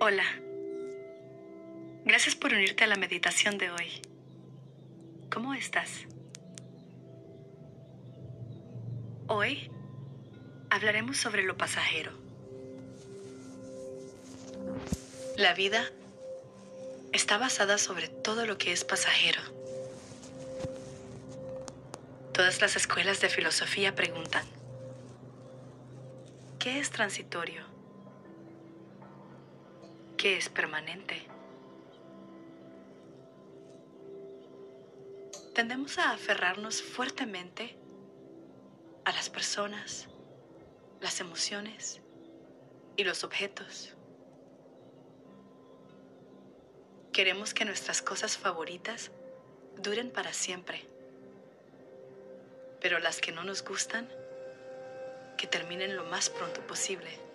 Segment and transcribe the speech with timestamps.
[0.00, 0.22] Hola.
[2.04, 4.00] Gracias por unirte a la meditación de hoy.
[5.28, 5.90] ¿Cómo estás?
[9.26, 9.68] Hoy
[10.70, 12.12] hablaremos sobre lo pasajero.
[15.36, 15.84] La vida
[17.12, 19.42] está basada sobre todo lo que es pasajero.
[22.32, 24.46] Todas las escuelas de filosofía preguntan,
[26.60, 27.77] ¿qué es transitorio?
[30.18, 31.22] ¿Qué es permanente?
[35.54, 37.78] Tendemos a aferrarnos fuertemente
[39.04, 40.08] a las personas,
[41.00, 42.00] las emociones
[42.96, 43.94] y los objetos.
[47.12, 49.12] Queremos que nuestras cosas favoritas
[49.76, 50.84] duren para siempre,
[52.80, 54.08] pero las que no nos gustan,
[55.36, 57.27] que terminen lo más pronto posible.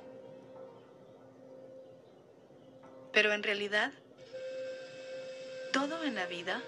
[3.13, 3.93] Pero en realidad,
[5.71, 6.61] todo en la vida,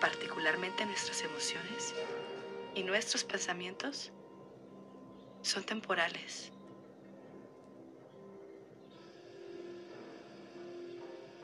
[0.00, 1.94] particularmente nuestras emociones
[2.76, 4.12] y nuestros pensamientos,
[5.42, 6.50] son temporales.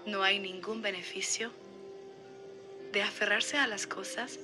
[0.06, 1.50] No hay ningún beneficio
[2.92, 4.38] de aferrarse a las cosas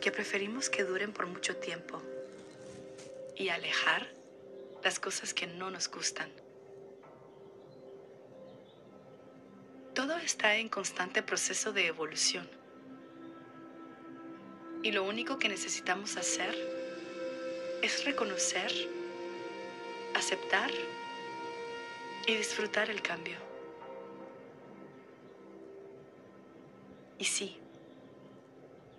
[0.00, 2.00] que preferimos que duren por mucho tiempo
[3.36, 4.06] y alejar
[4.82, 6.43] las cosas que no nos gustan.
[10.06, 12.46] Todo está en constante proceso de evolución.
[14.82, 16.54] Y lo único que necesitamos hacer
[17.80, 18.70] es reconocer,
[20.14, 20.70] aceptar
[22.26, 23.38] y disfrutar el cambio.
[27.18, 27.56] Y sí,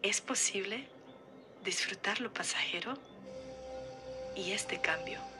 [0.02, 0.88] es posible
[1.64, 2.98] disfrutar lo pasajero
[4.36, 5.35] y este cambio.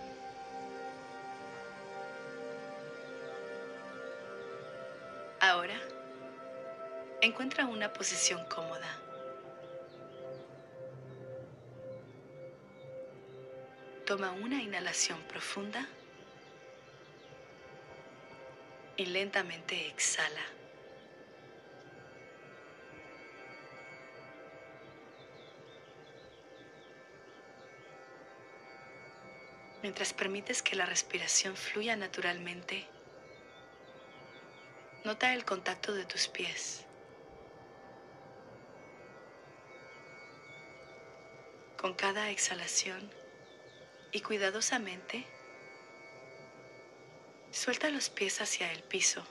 [5.66, 5.82] Ahora,
[7.22, 9.00] encuentra una posición cómoda.
[14.06, 15.88] Toma una inhalación profunda
[18.96, 20.46] y lentamente exhala.
[29.82, 32.88] Mientras permites que la respiración fluya naturalmente,
[35.06, 36.84] nota el contacto de tus pies.
[41.78, 43.12] Con cada exhalación
[44.12, 45.24] y cuidadosamente,
[47.52, 49.24] suelta los pies hacia el piso.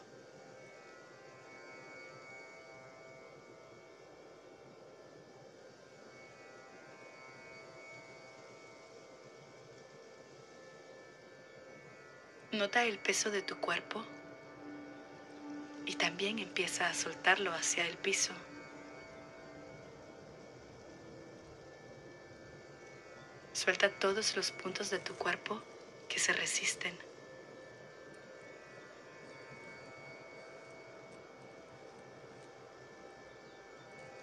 [12.52, 14.06] Nota el peso de tu cuerpo
[15.94, 18.32] y también empieza a soltarlo hacia el piso.
[23.52, 25.62] Suelta todos los puntos de tu cuerpo
[26.08, 26.98] que se resisten.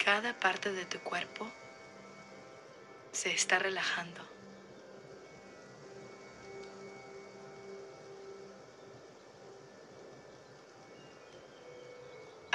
[0.03, 1.49] Cada parte de tu cuerpo
[3.13, 4.40] se está relajando.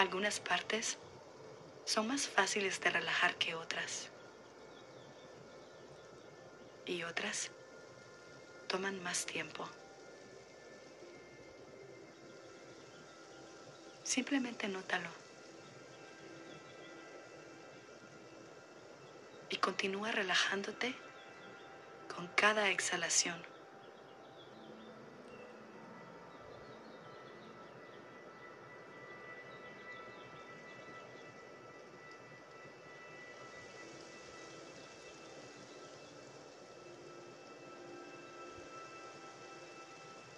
[0.06, 0.98] Algunas partes
[1.84, 4.08] son más fáciles de relajar que otras.
[6.86, 7.50] Y otras
[8.68, 9.68] toman más tiempo.
[14.04, 15.10] Simplemente nótalo.
[19.50, 20.94] Y continúa relajándote
[22.14, 23.55] con cada exhalación.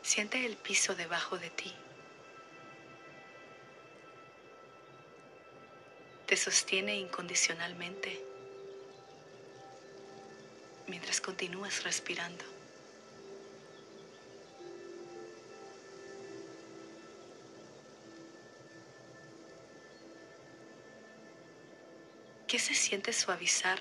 [0.08, 1.70] Siente el piso debajo de ti.
[6.26, 8.18] Te sostiene incondicionalmente
[10.86, 12.42] mientras continúas respirando.
[22.46, 23.78] ¿Qué se siente suavizar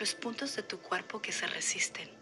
[0.00, 2.17] los puntos de tu cuerpo que se resisten?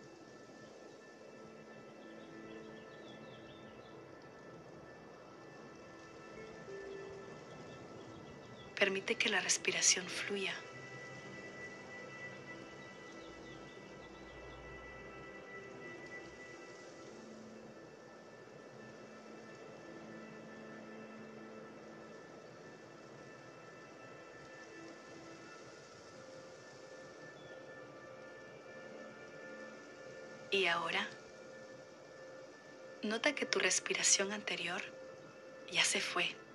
[8.79, 10.55] Permite que la respiración fluya.
[30.51, 31.07] Y ahora,
[33.03, 34.83] nota que tu respiración anterior
[35.71, 36.46] ya se fue.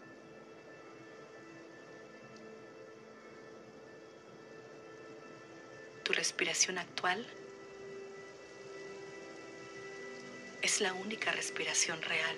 [6.11, 7.25] Tu respiración actual
[10.61, 12.35] es la única respiración real.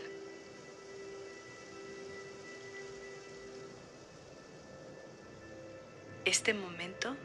[6.23, 7.17] Este momento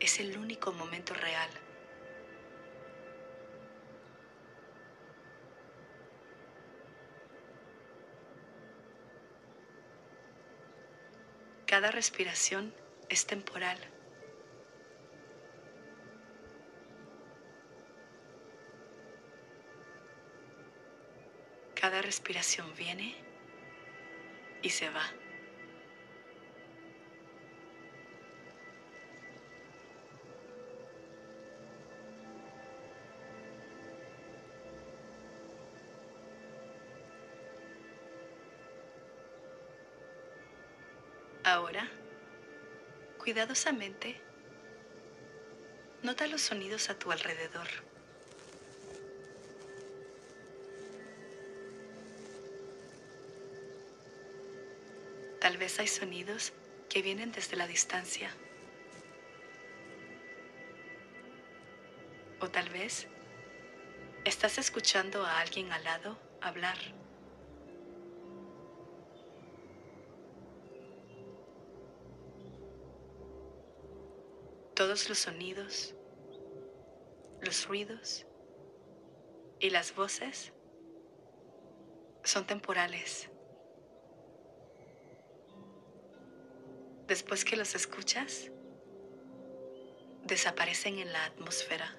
[0.00, 1.50] es el único momento real.
[11.66, 12.74] Cada respiración
[13.08, 13.78] es temporal.
[21.86, 23.14] Cada respiración viene
[24.60, 25.04] y se va.
[41.44, 41.88] Ahora,
[43.18, 44.20] cuidadosamente,
[46.02, 47.68] nota los sonidos a tu alrededor.
[55.46, 56.52] Tal vez hay sonidos
[56.88, 58.34] que vienen desde la distancia.
[62.40, 63.06] O tal vez
[64.24, 66.76] estás escuchando a alguien al lado hablar.
[74.74, 75.94] Todos los sonidos,
[77.40, 78.26] los ruidos
[79.60, 80.52] y las voces
[82.24, 83.30] son temporales.
[87.06, 88.50] Después que los escuchas,
[90.24, 91.96] desaparecen en la atmósfera.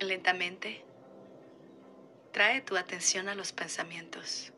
[0.00, 0.87] Lentamente,
[2.38, 4.52] trae tu atención a los pensamientos.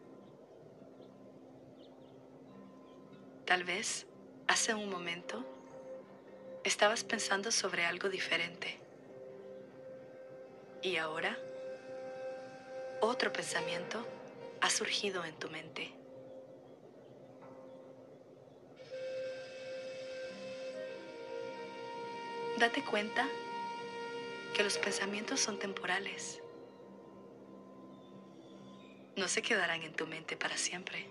[3.47, 4.05] Tal vez,
[4.49, 5.43] hace un momento,
[6.63, 8.79] estabas pensando sobre algo diferente.
[10.83, 11.39] Y ahora,
[13.01, 14.07] otro pensamiento
[14.61, 15.91] ha surgido en tu mente.
[22.59, 23.27] Date cuenta
[24.55, 26.43] que los pensamientos son temporales.
[29.17, 31.07] No se quedarán en tu mente para siempre.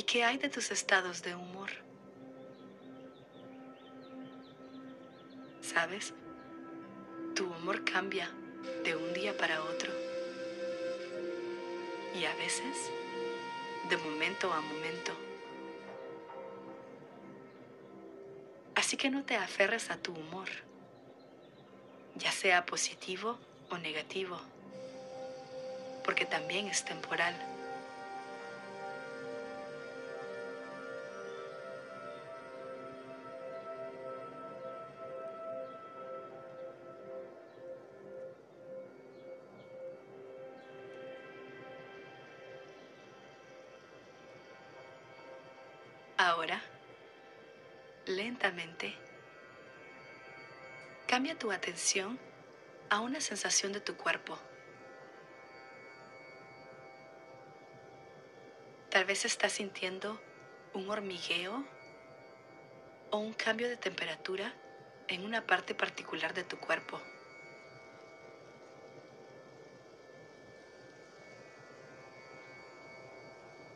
[0.00, 1.68] ¿Y qué hay de tus estados de humor?
[5.60, 6.14] ¿Sabes?
[7.34, 8.30] Tu humor cambia
[8.82, 9.69] de un día para otro.
[12.40, 12.90] Veces,
[13.90, 15.12] de momento a momento.
[18.74, 20.48] Así que no te aferres a tu humor,
[22.14, 24.40] ya sea positivo o negativo,
[26.02, 27.36] porque también es temporal.
[46.22, 46.60] Ahora,
[48.04, 48.94] lentamente,
[51.06, 52.18] cambia tu atención
[52.90, 54.38] a una sensación de tu cuerpo.
[58.90, 60.20] Tal vez estás sintiendo
[60.74, 61.64] un hormigueo
[63.10, 64.52] o un cambio de temperatura
[65.08, 67.00] en una parte particular de tu cuerpo.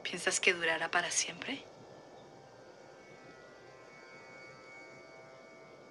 [0.02, 1.64] ¿Piensas que durará para siempre?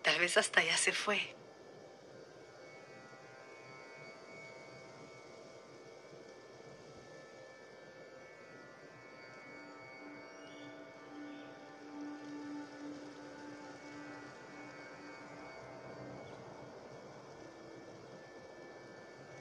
[0.04, 1.20] Tal vez hasta ya se fue.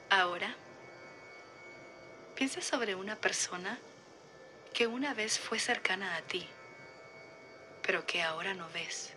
[0.09, 0.55] Ahora,
[2.35, 3.79] piensa sobre una persona
[4.73, 6.47] que una vez fue cercana a ti
[7.83, 9.13] pero que ahora no ves.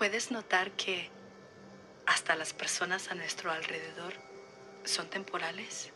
[0.00, 1.10] Puedes notar que
[2.06, 4.14] hasta las personas a nuestro alrededor
[4.82, 5.92] son temporales.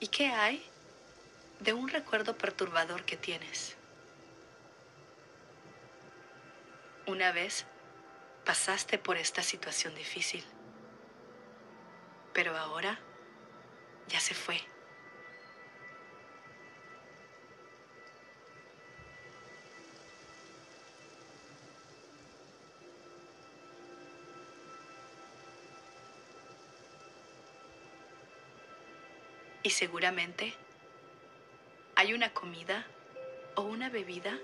[0.00, 0.62] ¿Y qué hay
[1.60, 3.79] de un recuerdo perturbador que tienes?
[7.10, 7.66] Una vez
[8.44, 10.44] pasaste por esta situación difícil,
[12.32, 13.00] pero ahora
[14.06, 14.60] ya se fue.
[29.64, 30.54] Y seguramente
[31.96, 32.86] hay una comida
[33.56, 34.38] o una bebida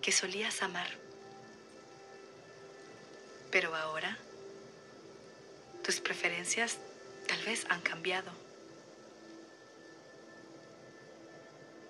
[0.00, 1.09] que solías amar.
[3.50, 4.16] Pero ahora
[5.82, 6.78] tus preferencias
[7.26, 8.30] tal vez han cambiado.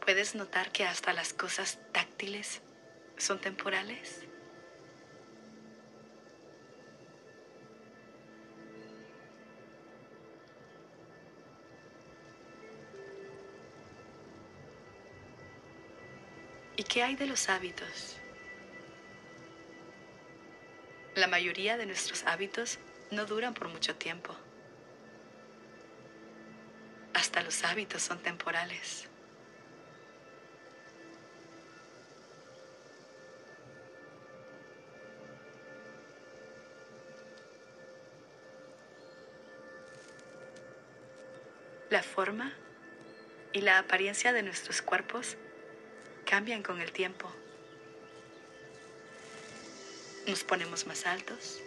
[0.05, 2.63] ¿Puedes notar que hasta las cosas táctiles
[3.19, 4.23] son temporales?
[16.77, 18.20] ¿Y qué hay de los hábitos?
[21.21, 22.79] La mayoría de nuestros hábitos
[23.11, 24.35] no duran por mucho tiempo.
[27.13, 29.07] Hasta los hábitos son temporales.
[41.91, 42.55] La forma
[43.53, 45.37] y la apariencia de nuestros cuerpos
[46.25, 47.31] cambian con el tiempo.
[50.27, 51.61] Nos ponemos más altos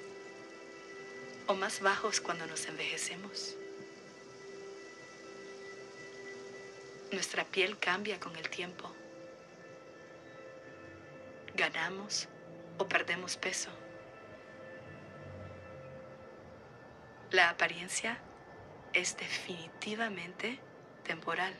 [1.47, 3.55] o más bajos cuando nos envejecemos.
[7.11, 8.91] Nuestra piel cambia con el tiempo.
[11.55, 12.27] Ganamos
[12.77, 13.69] o perdemos peso.
[17.31, 18.19] La apariencia
[18.93, 20.59] es definitivamente
[21.03, 21.53] temporal.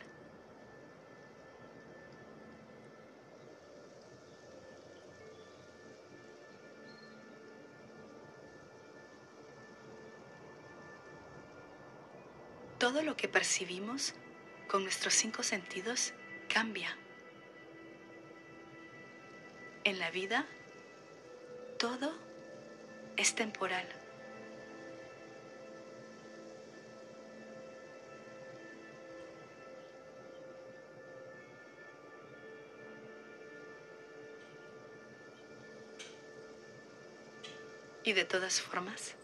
[12.79, 14.13] Todo lo que percibimos
[14.67, 16.13] con nuestros cinco sentidos
[16.47, 16.97] cambia.
[19.83, 20.45] En la vida,
[21.77, 22.13] todo
[23.17, 23.87] es temporal.
[38.05, 39.15] Y de todas formas,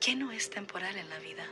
[0.00, 1.46] ¿qué no es temporal en la vida?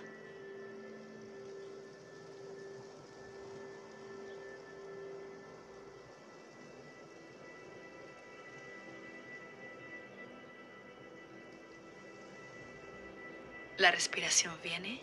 [13.78, 15.00] La respiración viene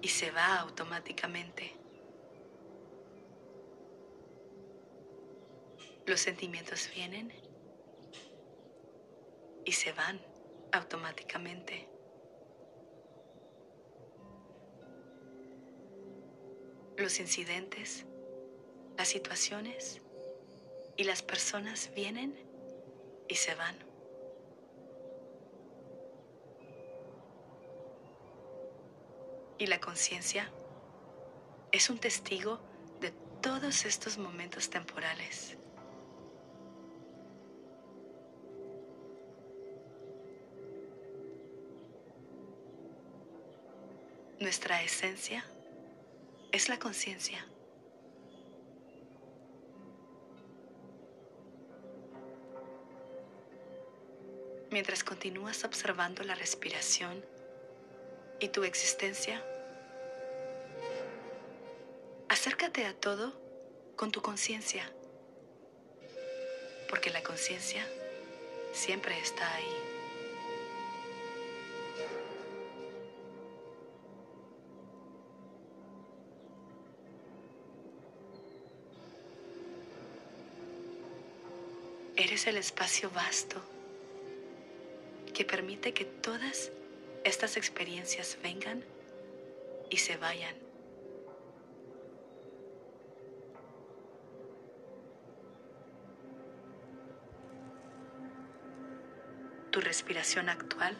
[0.00, 1.76] y se va automáticamente.
[6.06, 7.30] Los sentimientos vienen
[9.66, 10.18] y se van
[10.72, 11.86] automáticamente.
[16.96, 18.06] Los incidentes,
[18.96, 20.00] las situaciones
[20.96, 22.34] y las personas vienen
[23.28, 23.85] y se van.
[29.58, 30.50] Y la conciencia
[31.72, 32.60] es un testigo
[33.00, 33.10] de
[33.40, 35.56] todos estos momentos temporales.
[44.38, 45.44] Nuestra esencia
[46.52, 47.46] es la conciencia.
[54.70, 57.24] Mientras continúas observando la respiración,
[58.40, 59.42] y tu existencia.
[62.28, 63.32] Acércate a todo
[63.96, 64.90] con tu conciencia,
[66.88, 67.86] porque la conciencia
[68.72, 69.96] siempre está ahí.
[82.16, 83.60] Eres el espacio vasto
[85.34, 86.70] que permite que todas
[87.26, 88.84] estas experiencias vengan
[89.90, 90.54] y se vayan.
[99.72, 100.96] Tu respiración actual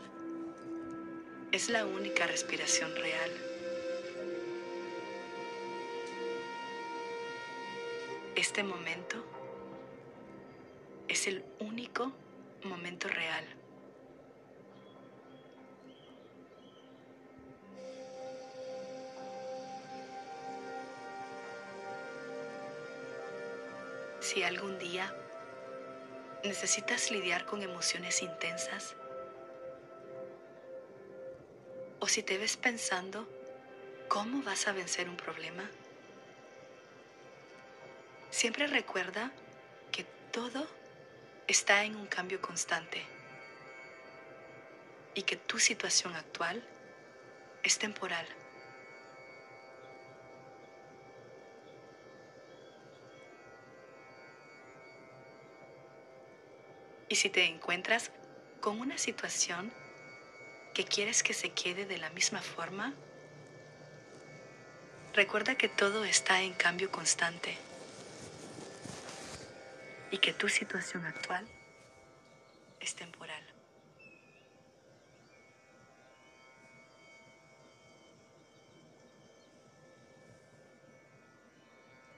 [1.52, 3.30] es la única respiración real.
[8.35, 9.25] Este momento
[11.06, 12.12] es el único
[12.64, 13.45] momento real.
[24.26, 25.14] Si algún día
[26.42, 28.97] necesitas lidiar con emociones intensas,
[32.00, 33.28] o si te ves pensando
[34.09, 35.71] cómo vas a vencer un problema,
[38.30, 39.30] siempre recuerda
[39.92, 40.02] que
[40.33, 40.66] todo
[41.47, 43.04] está en un cambio constante
[45.14, 46.64] y que tu situación actual
[47.62, 48.26] es temporal.
[57.08, 58.10] Y si te encuentras
[58.60, 59.72] con una situación
[60.75, 62.94] que quieres que se quede de la misma forma,
[65.14, 67.56] recuerda que todo está en cambio constante
[70.10, 71.46] y que tu situación actual
[72.80, 73.42] es temporal.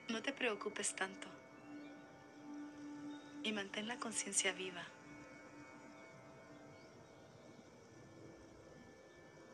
[0.08, 1.37] No te preocupes tanto
[3.48, 4.84] y mantén la conciencia viva.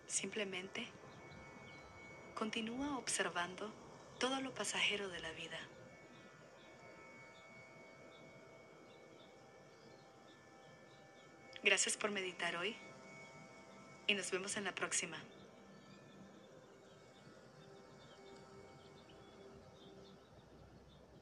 [0.08, 0.88] Simplemente
[2.34, 3.72] continúa observando
[4.18, 5.58] todo lo pasajero de la vida.
[11.62, 12.76] Gracias por meditar hoy
[14.08, 15.18] y nos vemos en la próxima.